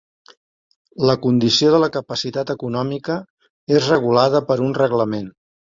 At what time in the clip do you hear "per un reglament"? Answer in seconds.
4.51-5.35